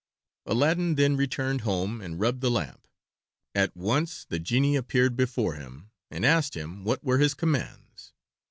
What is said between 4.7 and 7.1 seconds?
appeared before him, and asked him what